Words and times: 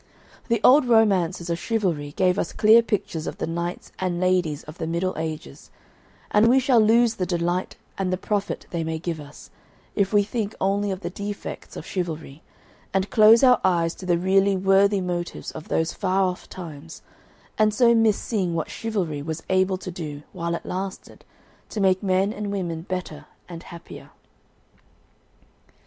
The 0.47 0.59
old 0.63 0.85
romances 0.85 1.47
of 1.51 1.59
chivalry 1.59 2.13
give 2.17 2.39
us 2.39 2.53
clear 2.53 2.81
pictures 2.81 3.27
of 3.27 3.37
the 3.37 3.45
knights 3.45 3.91
and 3.99 4.19
ladies 4.19 4.63
of 4.63 4.79
the 4.79 4.87
Middle 4.87 5.13
Ages, 5.15 5.69
and 6.31 6.47
we 6.47 6.59
shall 6.59 6.79
lose 6.79 7.13
the 7.13 7.25
delight 7.27 7.75
and 7.99 8.11
the 8.11 8.17
profit 8.17 8.65
they 8.71 8.83
may 8.83 8.97
give 8.97 9.19
us, 9.19 9.51
if 9.95 10.11
we 10.11 10.23
think 10.23 10.55
only 10.59 10.89
of 10.89 11.01
the 11.01 11.11
defects 11.11 11.77
of 11.77 11.85
chivalry, 11.85 12.41
and 12.95 13.11
close 13.11 13.43
our 13.43 13.61
eyes 13.63 13.93
to 13.93 14.07
the 14.07 14.17
really 14.17 14.57
worthy 14.57 15.01
motives 15.01 15.51
of 15.51 15.67
those 15.67 15.93
far 15.93 16.23
off 16.23 16.49
times, 16.49 17.03
and 17.59 17.71
so 17.71 17.93
miss 17.93 18.17
seeing 18.17 18.55
what 18.55 18.71
chivalry 18.71 19.21
was 19.21 19.43
able 19.51 19.77
to 19.77 19.91
do, 19.91 20.23
while 20.33 20.55
it 20.55 20.65
lasted, 20.65 21.23
to 21.69 21.79
make 21.79 22.01
men 22.01 22.33
and 22.33 22.51
women 22.51 22.81
better 22.81 23.27
and 23.47 23.61
happier. 23.61 24.09